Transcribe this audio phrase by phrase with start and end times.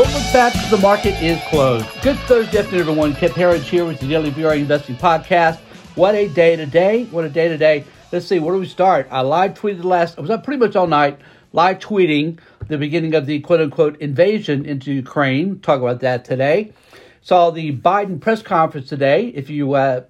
[0.00, 1.86] Don't look back the market is closed.
[2.00, 3.14] Good Thursday afternoon, everyone.
[3.14, 5.58] Kip Herriage here with the Daily VRA Investing Podcast.
[5.94, 7.04] What a day today.
[7.10, 7.84] What a day today.
[8.10, 9.08] Let's see, where do we start?
[9.10, 11.18] I live tweeted last, I was up pretty much all night,
[11.52, 12.38] live tweeting
[12.68, 15.60] the beginning of the quote unquote invasion into Ukraine.
[15.60, 16.72] Talk about that today.
[17.20, 19.26] Saw the Biden press conference today.
[19.26, 20.04] If you uh,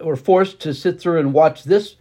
[0.00, 1.94] were forced to sit through and watch this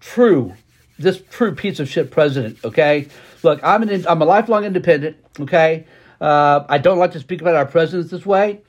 [0.00, 0.54] true,
[0.98, 3.06] this true piece of shit president, okay?
[3.44, 5.86] Look, I'm an I'm a lifelong independent, okay?
[6.20, 8.60] Uh, I don't like to speak about our presidents this way,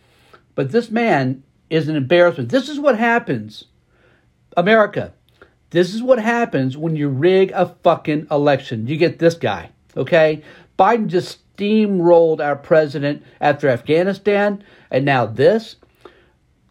[0.56, 2.50] but this man is an embarrassment.
[2.50, 3.66] This is what happens,
[4.56, 5.14] America.
[5.72, 8.88] This is what happens when you rig a fucking election.
[8.88, 10.44] You get this guy, okay?
[10.78, 15.76] Biden just steamrolled our president after Afghanistan, and now this.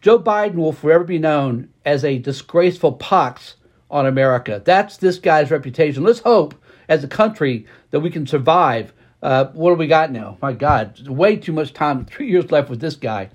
[0.01, 3.55] Joe Biden will forever be known as a disgraceful pox
[3.91, 4.61] on America.
[4.63, 6.03] That's this guy's reputation.
[6.03, 6.55] Let's hope,
[6.87, 10.37] as a country, that we can survive uh, what do we got now?
[10.41, 12.05] My God, way too much time.
[12.09, 13.29] Three years left with this guy.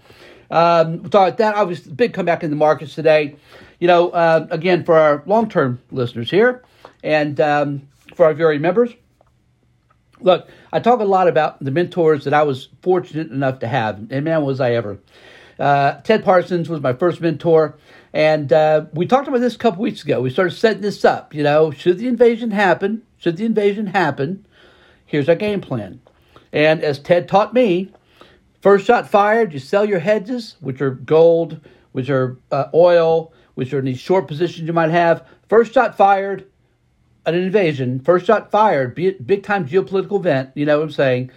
[0.50, 3.36] Um, so that obviously big comeback in the markets today.
[3.80, 6.62] You know, uh, again for our long-term listeners here,
[7.02, 8.90] and um, for our VRA members.
[10.20, 14.06] Look, I talk a lot about the mentors that I was fortunate enough to have,
[14.10, 14.98] and man, was I ever.
[15.58, 17.76] Uh, Ted Parsons was my first mentor,
[18.12, 20.20] and uh, we talked about this a couple weeks ago.
[20.20, 21.34] We started setting this up.
[21.34, 23.02] You know, should the invasion happen?
[23.18, 24.46] Should the invasion happen?
[25.14, 26.00] Here's our game plan.
[26.52, 27.92] And as Ted taught me,
[28.60, 31.60] first shot fired, you sell your hedges, which are gold,
[31.92, 35.24] which are uh, oil, which are in these short positions you might have.
[35.48, 36.50] First shot fired,
[37.26, 38.00] an invasion.
[38.00, 40.50] First shot fired, big time geopolitical event.
[40.56, 41.30] You know what I'm saying?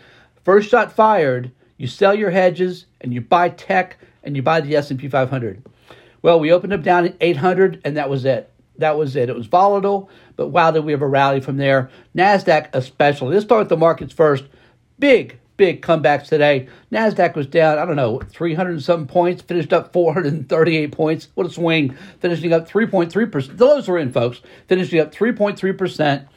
[0.43, 4.75] First shot fired, you sell your hedges and you buy tech and you buy the
[4.75, 5.63] S&P 500.
[6.23, 8.51] Well, we opened up down at 800 and that was it.
[8.77, 9.29] That was it.
[9.29, 10.09] It was volatile.
[10.35, 11.89] But wow, did we have a rally from there?
[12.15, 13.33] NASDAQ especially.
[13.33, 14.45] Let's start with the markets first.
[14.99, 16.67] Big, big comebacks today.
[16.91, 21.27] NASDAQ was down, I don't know, 300 and some points, finished up 438 points.
[21.33, 21.95] What a swing.
[22.19, 23.57] Finishing up 3.3%.
[23.57, 24.41] The lows were in, folks.
[24.67, 26.27] Finishing up 3.3%,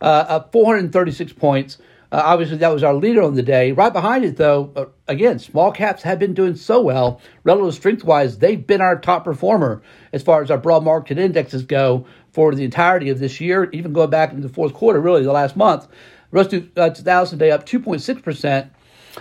[0.00, 1.78] uh, up 436 points.
[2.12, 3.70] Uh, obviously, that was our leader on the day.
[3.70, 7.20] Right behind it, though, uh, again, small caps have been doing so well.
[7.44, 9.80] Relative strength wise, they've been our top performer
[10.12, 13.92] as far as our broad market indexes go for the entirety of this year, even
[13.92, 15.86] going back into the fourth quarter, really the last month.
[16.32, 18.70] Russell uh, 2000 day up 2.6%.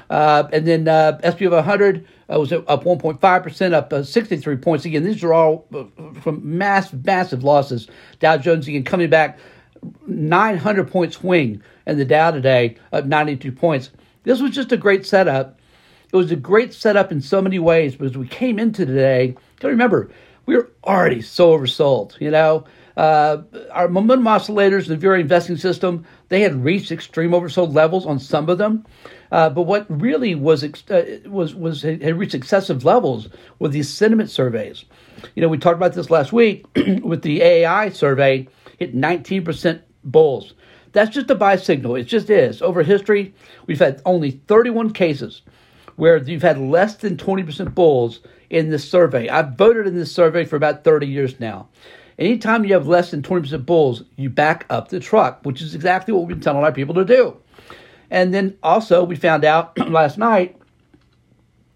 [0.09, 4.85] Uh, and then uh, SP 100 uh, was up 1.5%, up uh, 63 points.
[4.85, 5.85] Again, these are all uh,
[6.21, 7.87] from massive, massive losses.
[8.19, 9.39] Dow Jones again coming back
[10.07, 13.91] 900 point swing in the Dow today, up 92 points.
[14.23, 15.59] This was just a great setup.
[16.11, 19.35] It was a great setup in so many ways, but as we came into today,
[19.59, 20.09] gotta remember,
[20.45, 22.65] we were already so oversold, you know?
[22.97, 28.19] Uh, our momentum oscillators the VRA investing system, they had reached extreme oversold levels on
[28.19, 28.85] some of them.
[29.31, 33.29] Uh, but what really was uh, was was had reached excessive levels
[33.59, 34.85] with these sentiment surveys.
[35.35, 36.65] You know, we talked about this last week
[37.03, 38.47] with the AAII survey,
[38.79, 40.53] hit 19% bulls.
[40.91, 41.95] That's just a buy signal.
[41.95, 42.61] It just is.
[42.61, 43.33] Over history,
[43.67, 45.41] we've had only 31 cases
[45.95, 49.27] where you've had less than 20% bulls in this survey.
[49.29, 51.69] I've voted in this survey for about 30 years now.
[52.17, 56.13] Anytime you have less than 20% bulls, you back up the truck, which is exactly
[56.13, 57.37] what we've been telling our people to do.
[58.09, 60.57] And then also, we found out last night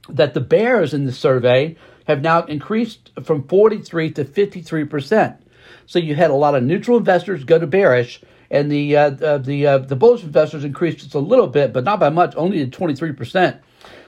[0.09, 5.37] that the bears in the survey have now increased from 43 to 53%.
[5.85, 8.21] So you had a lot of neutral investors go to bearish,
[8.53, 11.83] and the uh, the the, uh, the bullish investors increased just a little bit, but
[11.83, 13.59] not by much, only to 23%.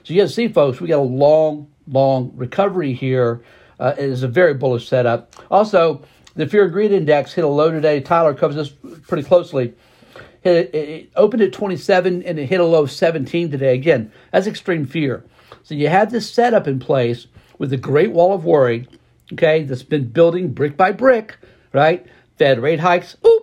[0.03, 3.43] So you see, folks, we got a long, long recovery here.
[3.79, 5.33] Uh, it is a very bullish setup.
[5.49, 6.03] Also,
[6.35, 7.99] the fear and greed index hit a low today.
[7.99, 8.69] Tyler covers this
[9.07, 9.73] pretty closely.
[10.43, 13.73] It, it, opened at 27 and it hit a low of 17 today.
[13.73, 15.25] Again, that's extreme fear.
[15.63, 17.25] So you have this setup in place
[17.57, 18.87] with the Great Wall of Worry,
[19.33, 21.37] okay, that's been building brick by brick,
[21.73, 22.05] right?
[22.37, 23.34] Fed rate hikes, oop,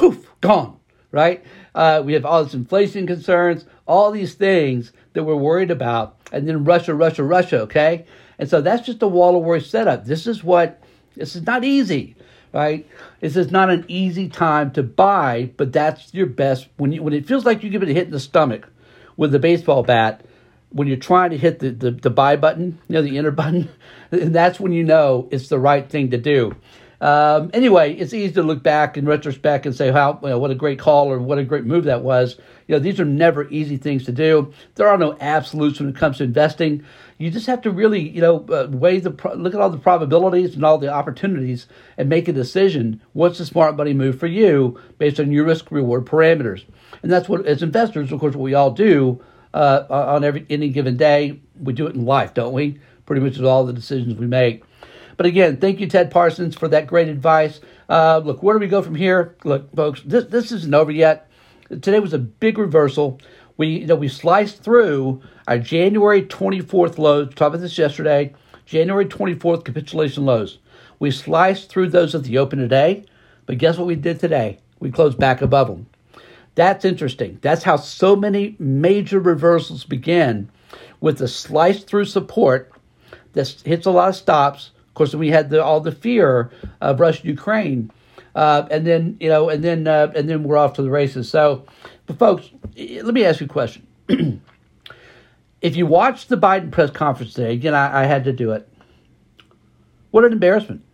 [0.00, 0.78] poof, gone,
[1.12, 1.44] right?
[1.74, 6.48] Uh, we have all this inflation concerns, all these things that we're worried about, and
[6.48, 8.06] then Russia, Russia, Russia, okay?
[8.38, 10.06] And so that's just a wall of worry setup.
[10.06, 10.82] This is what
[11.14, 12.16] this is not easy,
[12.54, 12.88] right?
[13.20, 17.12] This is not an easy time to buy, but that's your best when you when
[17.12, 18.68] it feels like you give it a hit in the stomach
[19.18, 20.24] with the baseball bat.
[20.70, 23.68] When you're trying to hit the, the, the buy button, you know, the enter button,
[24.10, 26.56] and that's when you know it's the right thing to do.
[27.00, 30.50] Um, anyway, it's easy to look back in retrospect and say, "How you know, what
[30.50, 32.36] a great call or what a great move that was."
[32.66, 34.52] You know, these are never easy things to do.
[34.74, 36.84] There are no absolutes when it comes to investing.
[37.16, 40.54] You just have to really, you know, uh, weigh the look at all the probabilities
[40.54, 41.66] and all the opportunities
[41.96, 43.00] and make a decision.
[43.14, 46.64] What's the smart money move for you based on your risk reward parameters?
[47.02, 49.22] And that's what, as investors, of course, what we all do
[49.54, 51.40] uh, on every any given day.
[51.58, 52.78] We do it in life, don't we?
[53.06, 54.64] Pretty much with all the decisions we make.
[55.20, 57.60] But again, thank you, Ted Parsons, for that great advice.
[57.90, 59.36] Uh, look, where do we go from here?
[59.44, 61.28] Look, folks, this this isn't over yet.
[61.68, 63.20] Today was a big reversal.
[63.58, 67.28] We you know we sliced through our January 24th lows.
[67.28, 68.32] We talked about this yesterday.
[68.64, 70.56] January 24th capitulation lows.
[70.98, 73.04] We sliced through those at the open today,
[73.44, 74.58] but guess what we did today?
[74.78, 75.86] We closed back above them.
[76.54, 77.40] That's interesting.
[77.42, 80.50] That's how so many major reversals begin
[80.98, 82.72] with a slice through support
[83.34, 84.70] that hits a lot of stops.
[85.00, 86.50] Course, we had the, all the fear
[86.82, 87.90] of Russia Ukraine,
[88.34, 91.30] uh, and then you know, and then uh, and then we're off to the races.
[91.30, 91.64] So,
[92.04, 93.86] but folks, let me ask you a question.
[95.62, 98.68] if you watched the Biden press conference today, again, I, I had to do it.
[100.10, 100.84] What an embarrassment!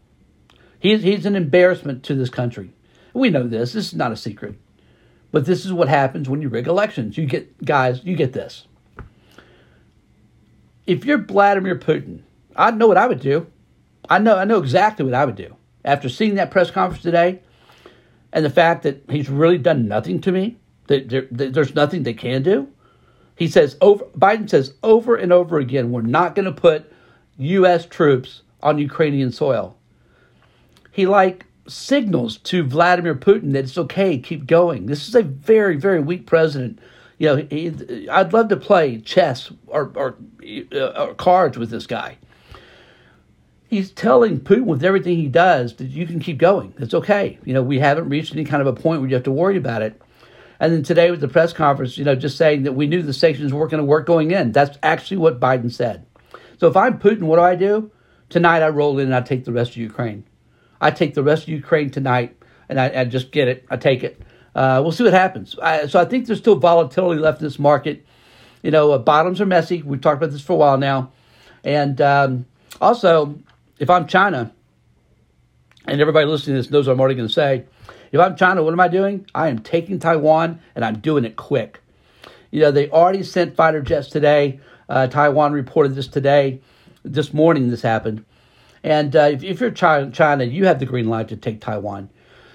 [0.79, 2.71] He's he's an embarrassment to this country.
[3.13, 3.73] We know this.
[3.73, 4.55] This is not a secret.
[5.33, 7.19] But this is what happens when you rig elections.
[7.19, 8.69] You get guys, you get this.
[10.87, 12.21] If you're Vladimir Putin,
[12.55, 13.49] I know what I would do.
[14.09, 15.57] I know I know exactly what I would do.
[15.85, 17.41] After seeing that press conference today
[18.33, 20.57] and the fact that he's really done nothing to me,
[20.89, 22.69] that, there, there's nothing they can do.
[23.37, 26.93] He says over Biden says over and over again, we're not going to put
[27.39, 29.77] US troops on Ukrainian soil.
[30.91, 34.87] He like signals to Vladimir Putin that it's okay, keep going.
[34.87, 36.79] This is a very, very weak president.
[37.19, 40.17] You know, he, I'd love to play chess or, or,
[40.73, 42.19] uh, or cards with this guy.
[43.69, 46.75] He's telling Putin with everything he does that you can keep going.
[46.79, 47.39] It's okay.
[47.45, 49.57] You know, we haven't reached any kind of a point where you have to worry
[49.57, 50.01] about it.
[50.61, 53.13] And then today with the press conference, you know, just saying that we knew the
[53.13, 54.53] sanctions weren't going to work going in.
[54.53, 56.07] That's actually what Biden said.
[56.59, 57.91] So if I'm Putin, what do I do?
[58.29, 60.25] Tonight I roll in and I take the rest of Ukraine.
[60.81, 62.37] I take the rest of Ukraine tonight,
[62.69, 63.65] and I, I just get it.
[63.71, 64.21] I take it.
[64.55, 65.57] Uh, we'll see what happens.
[65.59, 68.05] I, so I think there's still volatility left in this market.
[68.63, 69.83] You know, uh, bottoms are messy.
[69.83, 71.13] We've talked about this for a while now.
[71.63, 72.47] And um,
[72.81, 73.39] also,
[73.79, 74.53] if I'm China,
[75.87, 77.65] and everybody listening to this knows what I'm already going to say,
[78.13, 79.27] if I'm China, what am I doing?
[79.35, 81.81] I am taking Taiwan, and I'm doing it quick.
[82.51, 84.61] You know, they already sent fighter jets today.
[84.89, 86.61] Uh, Taiwan reported this today.
[87.05, 88.25] This morning, this happened.
[88.83, 92.09] And uh, if, if, you're China, China, you have the green light to take Taiwan.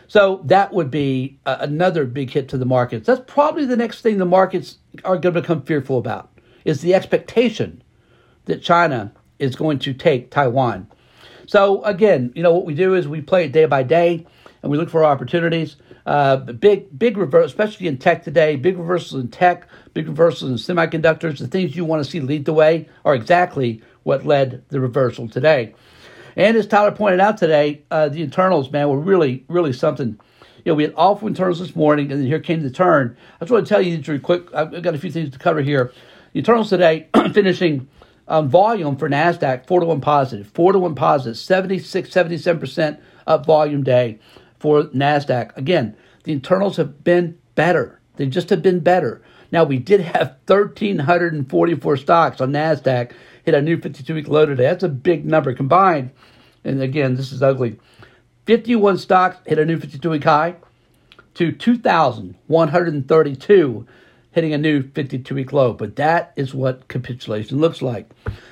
[0.08, 3.08] So that would be uh, another big hit to the markets.
[3.08, 6.30] That's probably the next thing the markets are going to become fearful about
[6.66, 7.82] is the expectation
[8.46, 10.88] that China is going to take Taiwan.
[11.52, 14.26] So again, you know what we do is we play it day by day,
[14.64, 15.76] and we look for opportunities.
[16.06, 18.56] Uh, big, big reverse, especially in tech today.
[18.56, 21.40] Big reversals in tech, big reversals in semiconductors.
[21.40, 25.28] The things you want to see lead the way are exactly what led the reversal
[25.28, 25.76] today.
[26.38, 30.18] And as Tyler pointed out today, uh, the internals, man, were really, really something.
[30.64, 33.18] You know, we had awful internals this morning, and then here came the turn.
[33.42, 34.54] I just want to tell you really quick.
[34.54, 35.92] I've got a few things to cover here.
[36.32, 37.90] The internals today finishing
[38.32, 42.98] um, volume for NASDAQ, 4 to 1 positive, 4 to 1 positive, 76, 77%
[43.28, 44.20] up volume day
[44.58, 45.58] for NASDAQ.
[45.58, 48.00] Again, the internals have been better.
[48.16, 49.22] They just have been better.
[49.52, 53.12] Now, we did have 1,344 stocks on NASDAQ
[53.44, 54.64] hit a new 52 week low today.
[54.64, 56.12] That's a big number combined.
[56.64, 57.82] And again, this is ugly.
[58.46, 60.56] 51 stocks hit a new 52 week high
[61.34, 63.88] to 2,132
[64.32, 65.74] hitting a new 52 week low.
[65.74, 68.10] But that is what capitulation looks like.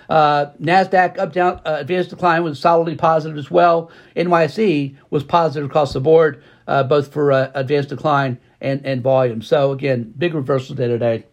[0.10, 3.92] Uh, NASDAQ up down, uh, advanced decline was solidly positive as well.
[4.16, 9.42] NYSE was positive across the board, uh, both for uh, advanced decline and, and volume.
[9.42, 11.26] So again, big reversal day today.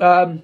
[0.00, 0.42] Um,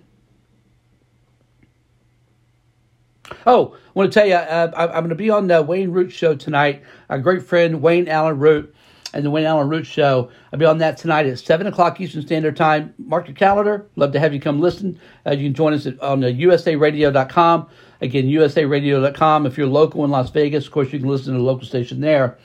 [3.45, 6.11] Oh, I want to tell you, uh, I'm going to be on the Wayne Root
[6.13, 6.83] show tonight.
[7.09, 8.75] Our great friend Wayne Allen Root
[9.15, 10.31] and the Wayne Allen Root show.
[10.53, 12.95] I'll be on that tonight at 7 o'clock Eastern Standard Time.
[12.99, 13.87] Mark your calendar.
[13.97, 14.99] Love to have you come listen.
[15.27, 17.69] Uh, you can join us at, on the usaradio.com.
[18.01, 19.47] Again, usaradio.com.
[19.47, 22.01] If you're local in Las Vegas, of course, you can listen to the local station
[22.01, 22.39] there.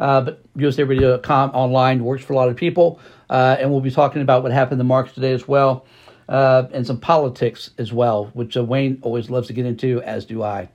[0.00, 3.00] Uh, but usaradio.com online works for a lot of people.
[3.30, 5.86] Uh, and we'll be talking about what happened in the markets today as well
[6.28, 10.24] uh, and some politics as well, which uh, Wayne always loves to get into, as
[10.24, 10.68] do I.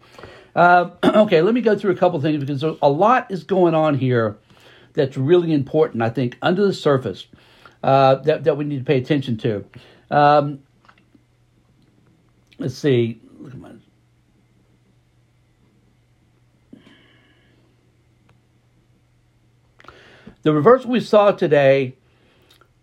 [0.56, 3.98] Uh, okay, let me go through a couple things because a lot is going on
[3.98, 4.38] here
[4.94, 7.28] that's really important, I think, under the surface
[7.84, 9.66] uh, that, that we need to pay attention to.
[10.10, 10.60] Um,
[12.60, 13.20] let's see.
[13.40, 13.72] Look at my.
[20.44, 21.96] The reversal we saw today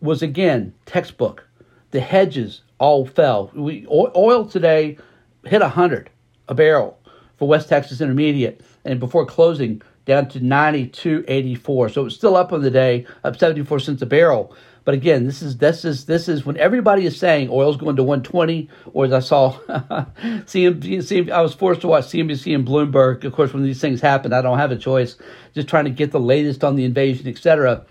[0.00, 1.46] was again textbook
[1.90, 3.50] the hedges all fell.
[3.54, 4.96] We, oil today
[5.44, 6.10] hit 100
[6.48, 6.98] a barrel
[7.36, 11.94] for West Texas Intermediate, and before closing, down to 92.84.
[11.94, 14.52] So it's still up on the day, up 74 cents a barrel.
[14.84, 18.02] But again, this is this is this is when everybody is saying oil's going to
[18.02, 23.22] 120, or as I saw CNBC, I was forced to watch CNBC and Bloomberg.
[23.22, 25.16] Of course, when these things happen, I don't have a choice.
[25.54, 27.84] Just trying to get the latest on the invasion, etc.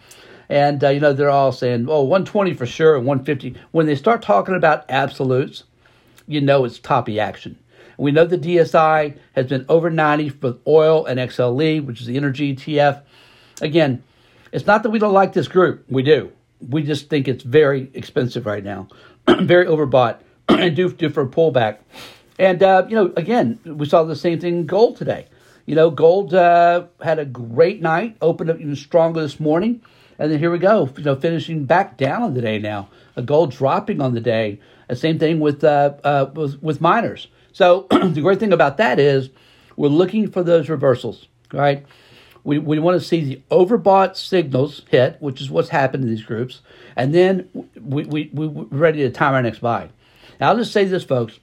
[0.50, 3.58] And uh, you know they're all saying, "Oh, 120 for sure," and 150.
[3.72, 5.64] When they start talking about absolutes,
[6.28, 7.58] you know it's toppy action.
[8.00, 12.15] We know the DSI has been over 90 for oil and XLE, which is the
[12.15, 13.01] energy ETF.
[13.62, 14.03] Again,
[14.53, 15.84] it's not that we don't like this group.
[15.89, 16.32] We do.
[16.65, 18.88] We just think it's very expensive right now,
[19.27, 21.79] very overbought, and due, due for a pullback.
[22.39, 25.27] And, uh, you know, again, we saw the same thing in gold today.
[25.65, 29.82] You know, gold uh, had a great night, opened up even stronger this morning.
[30.18, 32.88] And then here we go, you know, finishing back down on the day now.
[33.18, 34.62] A gold dropping on the day.
[34.88, 37.27] The same thing with, uh, uh, with, with miners.
[37.51, 39.29] So the great thing about that is
[39.75, 41.86] we're looking for those reversals, right?
[42.44, 46.24] We, we want to see the overbought signals hit, which is what's happened in these
[46.24, 46.62] groups,
[46.96, 49.89] and then we, we, we, we're ready to time our next buy.
[50.39, 51.39] Now, I'll just say this, folks.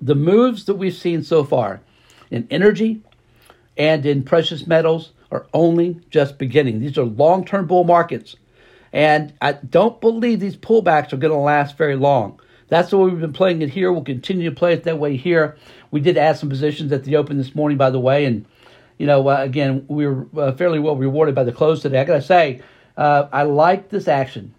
[0.00, 1.80] The moves that we've seen so far
[2.30, 3.02] in energy
[3.76, 6.80] and in precious metals are only just beginning.
[6.80, 8.36] These are long term bull markets.
[8.92, 12.40] And I don't believe these pullbacks are going to last very long.
[12.68, 13.92] That's the way we've been playing it here.
[13.92, 15.56] We'll continue to play it that way here.
[15.90, 18.44] We did add some positions at the open this morning, by the way, and
[18.98, 22.00] you know, uh, again, we were uh, fairly well rewarded by the close today.
[22.00, 22.62] I got to say,
[22.96, 24.54] uh, I like this action.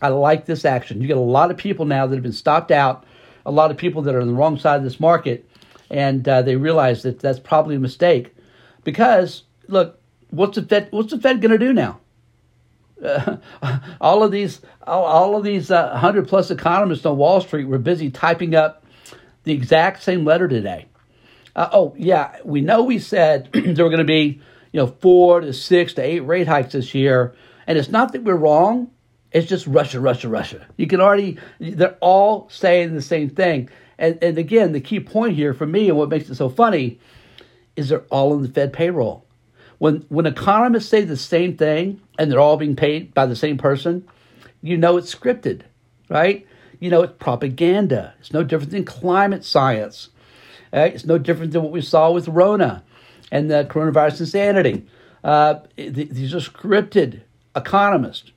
[0.00, 1.00] I like this action.
[1.00, 3.04] You get a lot of people now that have been stopped out,
[3.44, 5.48] a lot of people that are on the wrong side of this market,
[5.90, 8.34] and uh, they realize that that's probably a mistake.
[8.84, 10.88] Because look, what's the Fed?
[10.90, 12.00] What's the Fed going to do now?
[13.02, 13.38] Uh,
[14.00, 18.10] all of these, all, of these uh, hundred plus economists on Wall Street were busy
[18.10, 18.84] typing up
[19.44, 20.86] the exact same letter today.
[21.54, 24.40] Uh, oh yeah, we know we said there were going to be
[24.72, 27.34] you know four to six to eight rate hikes this year,
[27.66, 28.90] and it's not that we're wrong.
[29.32, 30.66] It's just Russia, Russia, Russia.
[30.76, 33.68] You can already they're all saying the same thing.
[33.98, 36.98] And and again, the key point here for me and what makes it so funny
[37.76, 39.26] is they're all in the Fed payroll.
[39.82, 43.58] When when economists say the same thing and they're all being paid by the same
[43.58, 44.06] person,
[44.62, 45.62] you know it's scripted,
[46.08, 46.46] right?
[46.78, 48.14] You know it's propaganda.
[48.20, 50.10] It's no different than climate science.
[50.72, 50.94] Right?
[50.94, 52.84] It's no different than what we saw with Rona
[53.32, 54.86] and the coronavirus insanity.
[55.24, 57.22] Uh, these are scripted
[57.56, 58.30] economists.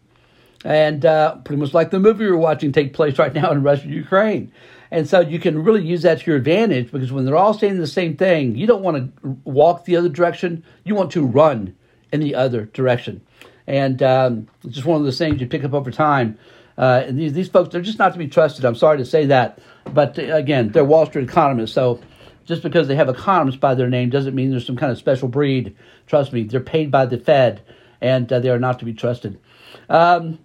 [0.63, 3.83] And uh, pretty much like the movie we're watching take place right now in Russia,
[3.83, 4.51] and Ukraine.
[4.95, 7.79] And so you can really use that to your advantage because when they're all saying
[7.79, 10.63] the same thing, you don't want to walk the other direction.
[10.85, 11.75] You want to run
[12.13, 13.19] in the other direction.
[13.67, 16.39] And um, it's just one of those things you pick up over time.
[16.77, 18.63] Uh, and these, these folks, they're just not to be trusted.
[18.63, 19.59] I'm sorry to say that.
[19.83, 21.73] But uh, again, they're Wall Street economists.
[21.73, 21.99] So
[22.45, 25.27] just because they have economists by their name doesn't mean there's some kind of special
[25.27, 25.75] breed.
[26.07, 27.61] Trust me, they're paid by the Fed,
[27.99, 29.41] and uh, they are not to be trusted.
[29.89, 30.39] Um,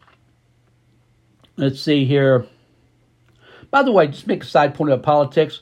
[1.56, 2.48] let's see here.
[3.70, 5.60] By the way, just make a side point about politics.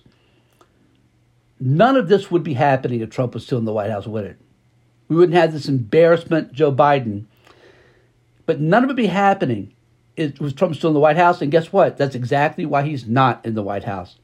[1.61, 4.25] None of this would be happening if Trump was still in the White House with
[4.25, 4.38] it.
[5.09, 7.25] We wouldn't have this embarrassment, Joe Biden.
[8.47, 9.75] But none of it would be happening
[10.17, 11.43] if was Trump still in the White House.
[11.43, 11.97] And guess what?
[11.97, 14.17] That's exactly why he's not in the White House.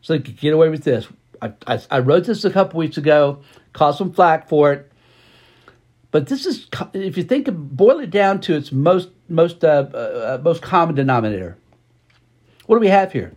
[0.00, 1.08] So they could get away with this.
[1.40, 4.92] I, I, I wrote this a couple weeks ago, caused some flack for it.
[6.10, 9.86] But this is, if you think of, boil it down to its most most uh,
[9.92, 11.56] uh, uh, most common denominator.
[12.66, 13.32] What do we have here?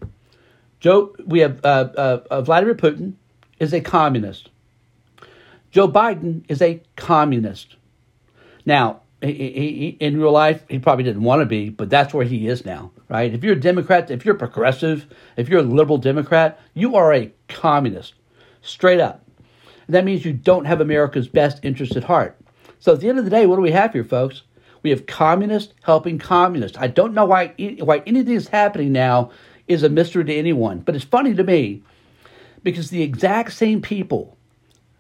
[0.80, 3.14] Joe, we have uh, uh, uh, Vladimir Putin
[3.60, 4.50] is a communist.
[5.72, 7.76] Joe Biden is a communist.
[8.66, 12.26] Now, he, he, in real life, he probably didn't want to be, but that's where
[12.26, 13.34] he is now, right?
[13.34, 17.34] If you're a Democrat, if you're progressive, if you're a liberal Democrat, you are a
[17.48, 18.14] communist,
[18.62, 19.24] straight up.
[19.88, 22.38] And that means you don't have America's best interest at heart.
[22.80, 24.44] So at the end of the day, what do we have here, folks?
[24.88, 26.78] We have communists helping communists.
[26.78, 27.48] I don't know why
[27.80, 29.32] why anything is happening now
[29.68, 31.84] is a mystery to anyone, but it's funny to me
[32.64, 34.38] because the exact same people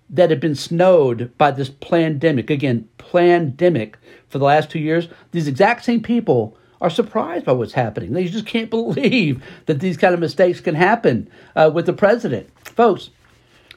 [0.09, 5.47] that have been snowed by this pandemic, again, pandemic for the last two years, these
[5.47, 8.11] exact same people are surprised by what's happening.
[8.11, 12.49] They just can't believe that these kind of mistakes can happen uh, with the president.
[12.75, 13.09] Folks,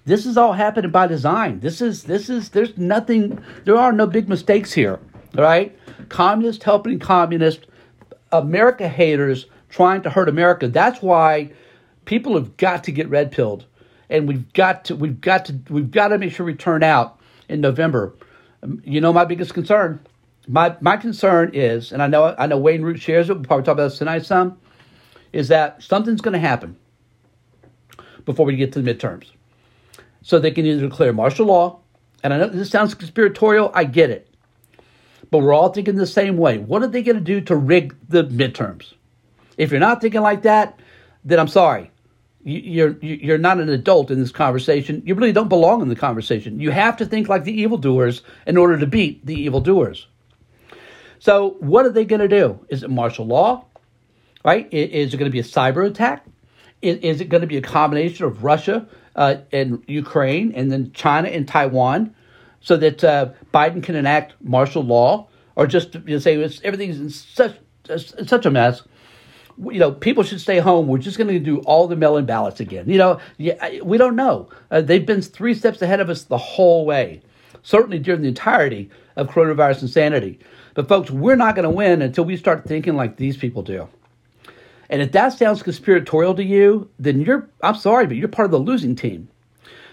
[0.05, 1.61] this is all happening by design.
[1.61, 4.99] This is, this is, there's nothing, there are no big mistakes here,
[5.39, 5.77] all right?
[6.09, 7.65] Communists helping communists,
[8.33, 10.69] America haters trying to hurt America.
[10.69, 11.53] That's why
[12.05, 13.67] people have got to get red pilled
[14.11, 17.19] and we've got to we've got to we've got to make sure we turn out
[17.49, 18.13] in November.
[18.63, 20.01] Um, you know, my biggest concern,
[20.47, 23.35] my my concern is, and I know I know Wayne Root shares it.
[23.35, 24.59] We'll probably talk about this tonight some,
[25.33, 26.77] is that something's going to happen
[28.27, 29.31] before we get to the midterms,
[30.23, 31.79] so they can either declare martial law,
[32.23, 33.71] and I know this sounds conspiratorial.
[33.73, 34.29] I get it,
[35.31, 36.59] but we're all thinking the same way.
[36.59, 38.93] What are they going to do to rig the midterms?
[39.57, 40.79] If you're not thinking like that,
[41.25, 41.91] then I'm sorry.
[42.43, 45.03] You're you're not an adult in this conversation.
[45.05, 46.59] You really don't belong in the conversation.
[46.59, 50.07] You have to think like the evildoers in order to beat the evildoers.
[51.19, 52.59] So, what are they going to do?
[52.71, 53.67] Is it martial law?
[54.43, 54.73] Right?
[54.73, 56.25] Is it going to be a cyber attack?
[56.81, 61.29] Is it going to be a combination of Russia uh, and Ukraine and then China
[61.29, 62.15] and Taiwan
[62.61, 65.29] so that uh, Biden can enact martial law?
[65.57, 68.83] Or just you know, say everything's in such, such a mess
[69.69, 70.87] you know, people should stay home.
[70.87, 72.89] We're just going to do all the mail-in ballots again.
[72.89, 74.49] You know, yeah, we don't know.
[74.71, 77.23] Uh, they've been three steps ahead of us the whole way,
[77.63, 80.39] certainly during the entirety of coronavirus insanity.
[80.75, 83.89] But folks, we're not going to win until we start thinking like these people do.
[84.89, 88.53] And if that sounds conspiratorial to you, then you're, I'm sorry, but you're part of
[88.53, 89.29] the losing team.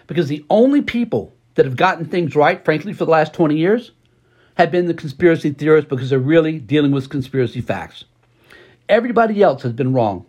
[0.08, 3.92] Because the only people that have gotten things right, frankly, for the last 20 years
[4.58, 8.06] have been the conspiracy theorists because they're really dealing with conspiracy facts.
[8.88, 10.26] Everybody else has been wrong.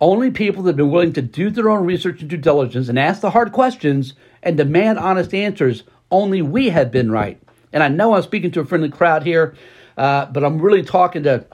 [0.00, 2.98] Only people that have been willing to do their own research and due diligence and
[2.98, 7.40] ask the hard questions and demand honest answers, only we have been right.
[7.72, 9.54] And I know I'm speaking to a friendly crowd here,
[9.96, 11.46] uh, but I'm really talking to,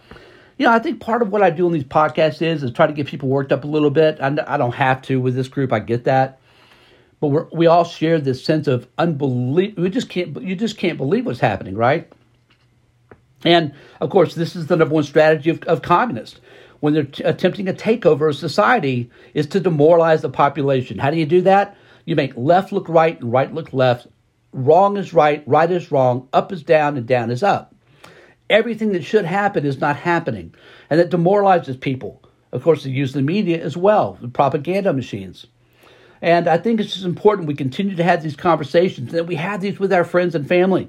[0.59, 2.87] you know, I think part of what I do in these podcasts is is try
[2.87, 4.21] to get people worked up a little bit.
[4.21, 5.73] I, I don't have to with this group.
[5.73, 6.40] I get that,
[7.21, 9.77] but we we all share this sense of unbelief.
[9.77, 10.41] We just can't.
[10.43, 12.11] You just can't believe what's happening, right?
[13.45, 16.41] And of course, this is the number one strategy of, of communists
[16.81, 20.99] when they're t- attempting a takeover of society is to demoralize the population.
[20.99, 21.77] How do you do that?
[22.05, 24.09] You make left look right and right look left.
[24.53, 27.75] Wrong is right, right is wrong, up is down, and down is up.
[28.49, 30.53] Everything that should happen is not happening,
[30.89, 32.23] and that demoralizes people.
[32.51, 35.47] Of course, they use the media as well, the propaganda machines.
[36.23, 39.61] And I think it's just important we continue to have these conversations, that we have
[39.61, 40.89] these with our friends and family.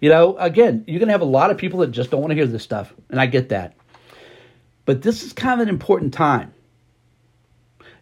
[0.00, 2.32] You know, again, you're going to have a lot of people that just don't want
[2.32, 3.76] to hear this stuff, and I get that.
[4.84, 6.52] But this is kind of an important time.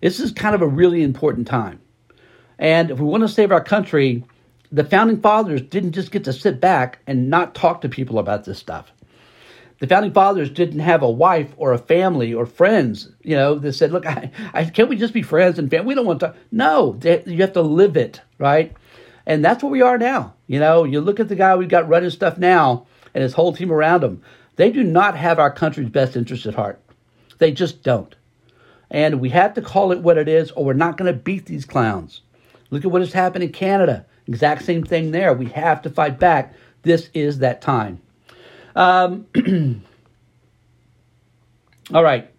[0.01, 1.81] This is kind of a really important time.
[2.59, 4.25] And if we want to save our country,
[4.73, 8.45] the founding fathers didn't just get to sit back and not talk to people about
[8.45, 8.91] this stuff.
[9.81, 13.73] The founding fathers didn't have a wife or a family or friends, you know, that
[13.73, 15.89] said, "Look, I, I, can't we just be friends and family?
[15.89, 18.75] We don't want to." No, they, you have to live it, right?
[19.27, 20.35] And that's where we are now.
[20.47, 23.53] You know, you look at the guy we've got running stuff now and his whole
[23.53, 24.23] team around him.
[24.57, 26.81] They do not have our country's best interest at heart.
[27.39, 28.15] They just don't.
[28.91, 31.47] And we have to call it what it is, or we're not going to beat
[31.47, 32.21] these clowns.
[32.71, 34.05] Look at what has happened in Canada.
[34.27, 35.33] Exact same thing there.
[35.33, 36.55] We have to fight back.
[36.83, 38.01] This is that time.
[38.75, 39.27] Um,
[41.93, 42.31] all right.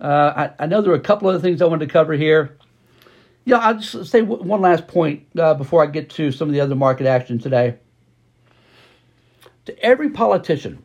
[0.00, 2.56] Uh, I, I, know there are a couple other things I wanted to cover here.
[3.44, 6.60] Yeah, I'll just say one last point uh, before I get to some of the
[6.60, 7.76] other market action today.
[9.64, 10.82] To every politician,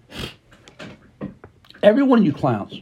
[1.83, 2.81] every one of you clowns,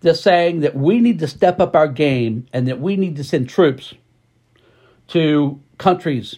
[0.00, 3.24] they're saying that we need to step up our game and that we need to
[3.24, 3.94] send troops
[5.08, 6.36] to countries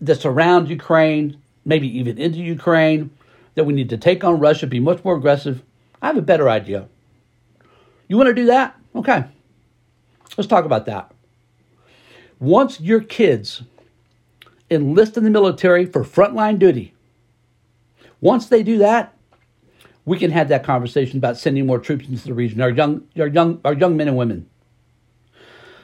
[0.00, 3.10] that surround Ukraine, maybe even into Ukraine,
[3.56, 5.62] that we need to take on Russia, be much more aggressive.
[6.00, 6.86] I have a better idea.
[8.06, 8.78] You want to do that?
[8.94, 9.24] Okay.
[10.36, 11.10] Let's talk about that.
[12.38, 13.62] Once your kids
[14.70, 16.94] enlist in the military for frontline duty,
[18.20, 19.14] once they do that,
[20.04, 23.26] we can have that conversation about sending more troops into the region, our young, our
[23.26, 24.48] young, our young men and women.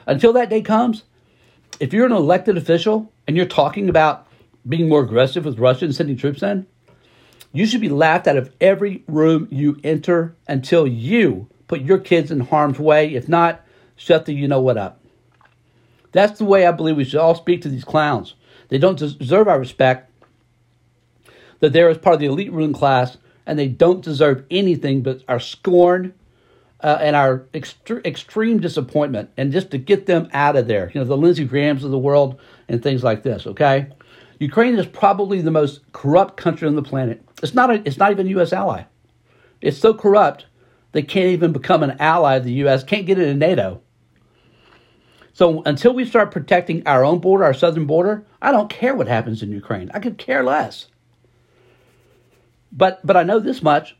[0.05, 1.03] Until that day comes,
[1.79, 4.27] if you're an elected official and you're talking about
[4.67, 6.67] being more aggressive with Russia and sending troops in,
[7.53, 12.31] you should be laughed out of every room you enter until you put your kids
[12.31, 13.13] in harm's way.
[13.13, 13.61] If not,
[13.95, 14.99] shut the you know what up.
[16.11, 18.33] That's the way I believe we should all speak to these clowns.
[18.69, 20.09] They don't deserve our respect.
[21.59, 25.23] That they're as part of the elite ruling class, and they don't deserve anything but
[25.27, 26.13] our scorn
[26.81, 29.29] uh, and our ext- extreme disappointment.
[29.37, 31.97] And just to get them out of there, you know, the Lindsey Grahams of the
[31.97, 33.47] world and things like this.
[33.47, 33.87] Okay,
[34.39, 37.23] Ukraine is probably the most corrupt country on the planet.
[37.41, 37.69] It's not.
[37.69, 38.53] A, it's not even a U.S.
[38.53, 38.83] ally.
[39.61, 40.45] It's so corrupt
[40.93, 42.83] they can't even become an ally of the U.S.
[42.83, 43.81] Can't get into NATO.
[45.33, 49.07] So until we start protecting our own border, our southern border, I don't care what
[49.07, 49.89] happens in Ukraine.
[49.93, 50.87] I could care less.
[52.71, 53.95] But but I know this much.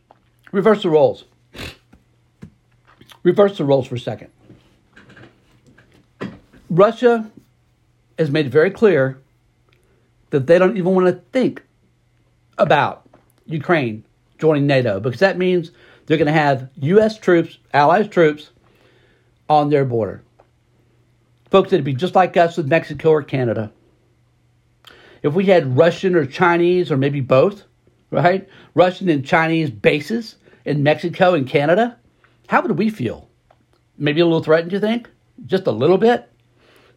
[0.52, 1.24] Reverse the roles.
[3.24, 4.30] Reverse the roles for a second.
[6.70, 7.30] Russia
[8.18, 9.20] has made it very clear
[10.34, 11.62] that they don't even want to think
[12.58, 13.08] about
[13.46, 14.04] Ukraine
[14.38, 15.70] joining NATO because that means
[16.06, 17.18] they're going to have U.S.
[17.18, 18.50] troops, allies troops,
[19.48, 20.22] on their border.
[21.50, 23.72] Folks, it'd be just like us with Mexico or Canada.
[25.22, 27.64] If we had Russian or Chinese or maybe both
[28.14, 28.48] right?
[28.74, 31.98] Russian and Chinese bases in Mexico and Canada.
[32.46, 33.28] How would we feel?
[33.98, 35.10] Maybe a little threatened, you think?
[35.46, 36.30] Just a little bit?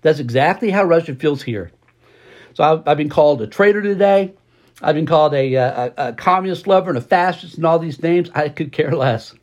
[0.02, 1.72] That's exactly how Russia feels here.
[2.58, 4.34] So I've, I've been called a traitor today.
[4.82, 8.32] I've been called a, a, a, communist lover and a fascist and all these names.
[8.34, 9.36] I could care less.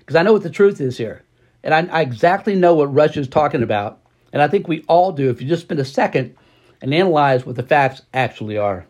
[0.00, 1.22] Because I know what the truth is here.
[1.64, 4.02] And I, I exactly know what Russia is talking about.
[4.34, 6.36] And I think we all do if you just spend a second
[6.82, 8.86] and analyze what the facts actually are.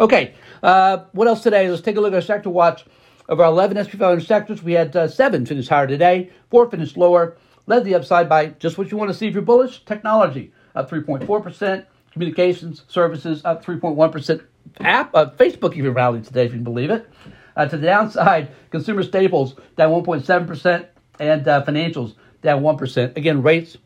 [0.00, 1.70] Okay, uh, what else today?
[1.70, 2.84] Let's take a look at our sector watch.
[3.28, 6.96] Of our 11 SP 500 sectors, we had uh, seven finish higher today, four finished
[6.96, 7.36] lower.
[7.68, 10.90] Led the upside by just what you want to see if you're bullish technology, up
[10.90, 14.44] 3.4%, communications services up 3.1%.
[14.80, 17.08] App, uh, Facebook even rallied today, if you can believe it.
[17.56, 20.86] Uh, to the downside, consumer staples down 1.7%,
[21.20, 23.16] and uh, financials down 1%.
[23.16, 23.76] Again, rates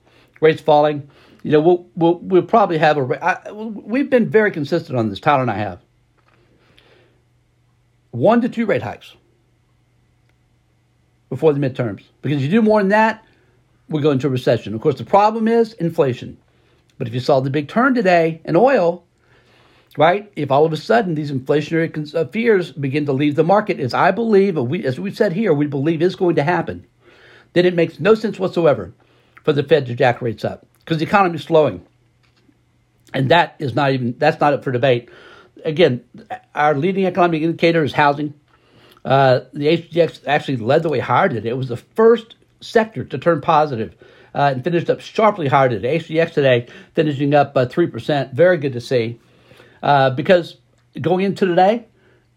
[0.41, 1.09] rates falling.
[1.43, 3.25] You know, we'll, we'll, we'll probably have a.
[3.25, 5.81] I, we've been very consistent on this, Tyler and I have.
[8.11, 9.15] One to two rate hikes
[11.29, 12.03] before the midterms.
[12.23, 13.25] Because if you do more than that,
[13.89, 14.75] we go into a recession.
[14.75, 16.37] Of course, the problem is inflation.
[16.99, 19.05] But if you saw the big turn today in oil,
[19.97, 20.31] right?
[20.37, 23.95] If all of a sudden these inflationary uh, fears begin to leave the market, as
[23.95, 26.87] I believe, as we've said here, we believe is going to happen,
[27.53, 28.93] then it makes no sense whatsoever
[29.45, 31.87] for the Fed to jack rates up because the economy is slowing.
[33.15, 35.09] And that is not even, that's not up for debate.
[35.65, 36.05] Again,
[36.55, 38.35] our leading economic indicator is housing.
[39.05, 41.49] Uh, the HGX actually led the way higher today.
[41.49, 43.95] It was the first sector to turn positive,
[44.37, 45.99] uh, and finished up sharply higher today.
[45.99, 48.35] HGX today finishing up uh, 3%.
[48.35, 49.19] Very good to see.
[49.83, 50.59] Uh, because
[51.01, 51.87] going into today,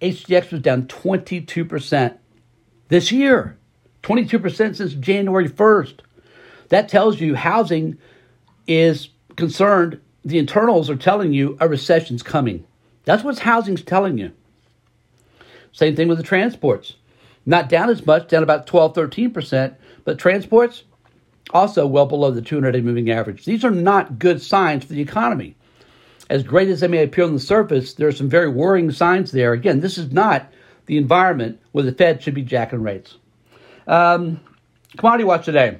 [0.02, 2.18] HGX was down 22%
[2.88, 3.58] this year.
[4.04, 6.00] 22% since January 1st.
[6.70, 7.98] That tells you housing
[8.66, 10.00] is concerned.
[10.24, 12.66] The internals are telling you a recession's coming.
[13.04, 14.32] That's what housing's telling you.
[15.74, 16.94] Same thing with the transports.
[17.46, 20.84] Not down as much, down about 12, 13%, but transports
[21.52, 23.46] also well below the 200 day moving average.
[23.46, 25.56] These are not good signs for the economy.
[26.30, 29.32] As great as they may appear on the surface, there are some very worrying signs
[29.32, 29.54] there.
[29.54, 30.52] Again, this is not
[30.86, 33.18] the environment where the Fed should be jacking rates.
[33.88, 34.40] Um,
[34.98, 35.80] commodity watch today.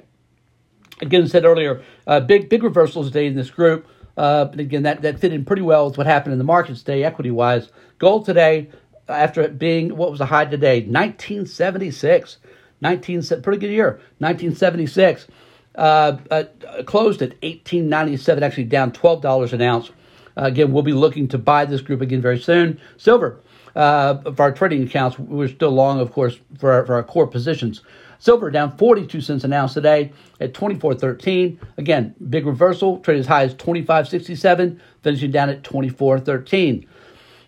[1.00, 3.86] Again, said earlier, uh, big big reversals today in this group.
[4.16, 6.80] Uh, but again, that, that fit in pretty well with what happened in the markets
[6.80, 7.70] today, equity wise.
[7.98, 8.70] Gold today,
[9.08, 12.38] after it being what was the high today, 1976,
[12.80, 15.26] 19 pretty good year, 1976.
[15.74, 16.44] Uh, uh,
[16.84, 19.90] closed at 1897, actually down $12 an ounce.
[20.36, 22.80] Uh, again, we'll be looking to buy this group again very soon.
[22.96, 23.40] Silver,
[23.76, 27.26] uh, for our trading accounts, we're still long, of course, for our, for our core
[27.26, 27.82] positions.
[28.18, 31.58] Silver down 42 cents an ounce today at 24.13.
[31.78, 32.98] Again, big reversal.
[32.98, 36.86] Trade as high as 25.67, finishing down at 24.13.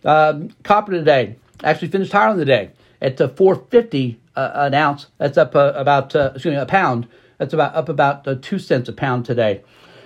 [0.04, 5.08] Um, copper today actually finished higher on the day at uh, 4.50 uh, an ounce.
[5.18, 7.06] That's up uh, about uh, excuse me a pound.
[7.42, 9.64] That's about up about uh, two cents a pound today.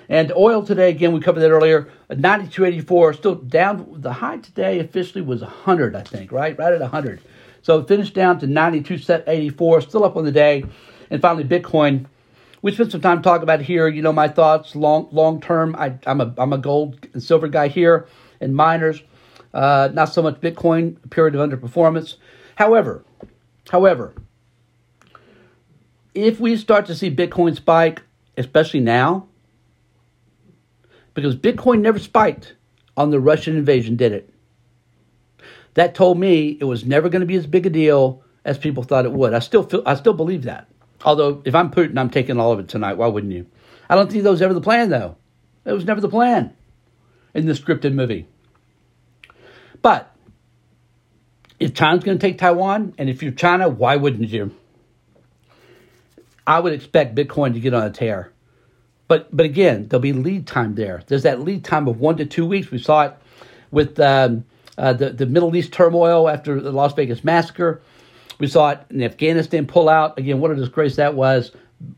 [0.09, 4.01] And oil today, again, we covered that earlier, 92.84, still down.
[4.01, 6.59] The high today officially was 100, I think, right?
[6.59, 7.21] Right at 100.
[7.61, 10.65] So it finished down to 92.84, still up on the day.
[11.11, 12.07] And finally, Bitcoin.
[12.63, 13.87] We spent some time talking about here.
[13.87, 15.77] You know my thoughts long long term.
[15.79, 18.09] I am a I'm a gold and silver guy here,
[18.41, 19.03] and miners.
[19.53, 20.97] Uh, not so much Bitcoin.
[21.11, 22.15] Period of underperformance.
[22.55, 23.05] However,
[23.69, 24.15] however,
[26.17, 28.03] if we start to see Bitcoin spike,
[28.37, 29.29] especially now,
[31.15, 32.55] because Bitcoin never spiked
[32.97, 34.33] on the Russian invasion, did it?
[35.77, 38.83] that told me it was never going to be as big a deal as people
[38.83, 39.35] thought it would.
[39.35, 40.69] I still feel, I still believe that.
[41.05, 42.95] Although if I'm Putin, I'm taking all of it tonight.
[42.95, 43.47] Why wouldn't you?
[43.89, 45.17] I don't think that was ever the plan, though.
[45.67, 46.57] It was never the plan
[47.35, 48.27] in the scripted movie.
[49.83, 50.11] But
[51.61, 54.57] if China's going to take Taiwan, and if you're China, why wouldn't you?
[56.47, 58.33] I would expect Bitcoin to get on a tear.
[59.09, 61.03] But but again, there'll be lead time there.
[61.07, 62.71] There's that lead time of one to two weeks.
[62.71, 63.15] We saw it
[63.71, 64.45] with um,
[64.79, 67.81] uh, the, the Middle East turmoil after the Las Vegas massacre.
[68.39, 70.19] We saw it in Afghanistan pull out.
[70.19, 71.53] Again, what a disgrace that was.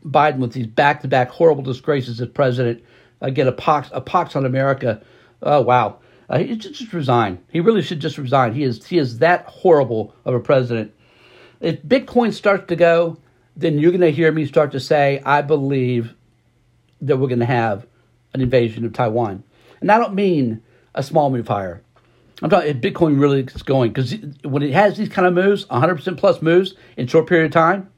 [0.05, 2.83] Biden with these back to back horrible disgraces as president.
[3.21, 5.01] Again, a pox, a pox on America.
[5.41, 5.99] Oh, wow.
[6.29, 7.39] Uh, he should just resign.
[7.49, 8.53] He really should just resign.
[8.53, 10.93] He is, he is that horrible of a president.
[11.59, 13.17] If Bitcoin starts to go,
[13.55, 16.15] then you're going to hear me start to say, I believe
[17.01, 17.85] that we're going to have
[18.33, 19.43] an invasion of Taiwan.
[19.81, 20.61] And I don't mean
[20.95, 21.81] a small move higher.
[22.41, 26.17] I'm talking Bitcoin really is going because when it has these kind of moves, 100%
[26.17, 27.89] plus moves in short period of time,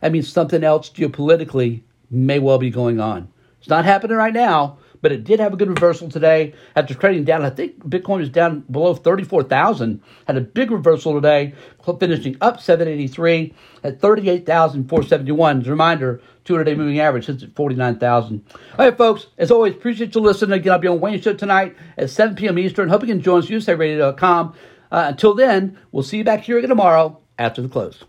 [0.00, 3.28] that means something else geopolitically may well be going on.
[3.58, 7.24] It's not happening right now, but it did have a good reversal today after trading
[7.24, 7.44] down.
[7.44, 10.00] I think Bitcoin is down below 34,000.
[10.26, 11.54] Had a big reversal today,
[11.98, 15.60] finishing up 783 at 38,471.
[15.60, 18.44] As a reminder, 200 day moving average sits at 49,000.
[18.52, 20.58] All right, folks, as always, appreciate you listening.
[20.58, 22.58] Again, I'll be on Wayne Show tonight at 7 p.m.
[22.58, 22.88] Eastern.
[22.88, 24.54] Hope you can join us, usaradio.com.
[24.90, 28.04] Uh, until then, we'll see you back here again tomorrow after the close.